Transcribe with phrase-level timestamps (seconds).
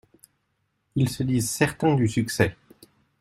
[0.95, 2.55] Ils se disent certains du succès.